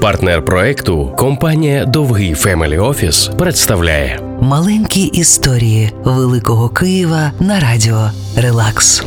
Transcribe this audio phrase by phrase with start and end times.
[0.00, 9.04] Партнер проекту компанія Довгий Family Office представляє Маленькі історії Великого Києва на радіо Релакс.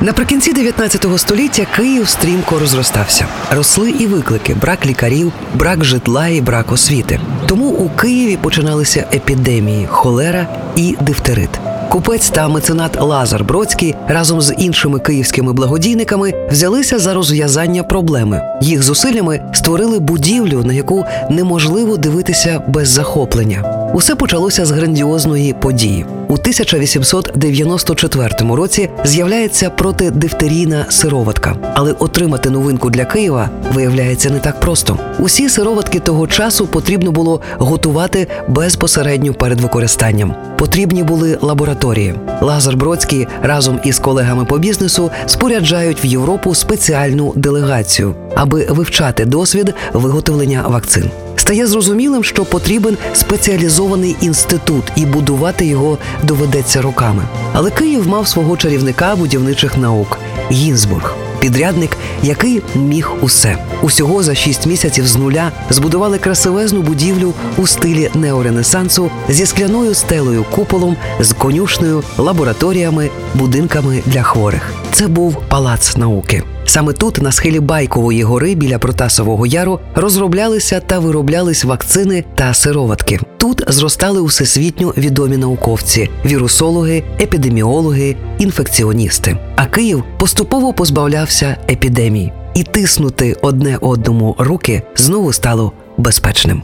[0.00, 3.26] Наприкінці 19 століття Київ стрімко розростався.
[3.50, 7.20] Росли і виклики: брак лікарів, брак житла і брак освіти.
[7.46, 10.46] Тому у Києві починалися епідемії, холера
[10.76, 11.50] і дифтерит.
[11.94, 18.42] Купець та меценат Лазар Бродський разом з іншими київськими благодійниками взялися за розв'язання проблеми.
[18.60, 23.90] Їх зусиллями створили будівлю, на яку неможливо дивитися без захоплення.
[23.94, 26.06] Усе почалося з грандіозної події.
[26.28, 34.98] У 1894 році з'являється протидифтерійна сироватка, але отримати новинку для Києва виявляється не так просто.
[35.18, 40.34] Усі сироватки того часу потрібно було готувати безпосередньо перед використанням.
[40.58, 42.14] Потрібні були лабораторії.
[42.40, 49.74] Лазар Бродський разом із колегами по бізнесу споряджають в Європу спеціальну делегацію, аби вивчати досвід
[49.92, 51.10] виготовлення вакцин.
[51.36, 57.22] Стає зрозумілим, що потрібен спеціалізований інститут, і будувати його доведеться роками.
[57.52, 60.18] Але Київ мав свого чарівника будівничих наук
[60.50, 61.14] Гінзбург.
[61.40, 68.10] Підрядник, який міг усе, усього за шість місяців з нуля збудували красивезну будівлю у стилі
[68.14, 74.72] неоренесансу зі скляною стелею, куполом, з конюшнею, лабораторіями, будинками для хворих.
[74.92, 76.42] Це був палац науки.
[76.74, 83.20] Саме тут, на схилі Байкової гори біля Протасового яру, розроблялися та вироблялись вакцини та сироватки.
[83.36, 89.38] Тут зростали всесвітньо відомі науковці, вірусологи, епідеміологи, інфекціоністи.
[89.56, 96.62] А Київ поступово позбавлявся епідемій, і тиснути одне одному руки знову стало безпечним.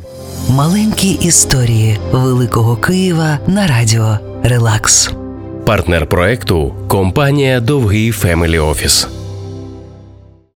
[0.49, 5.11] Маленькі історії Великого Києва на радіо Релакс.
[5.67, 9.09] партнер проекту компанія Довгий Фемелі Офіс.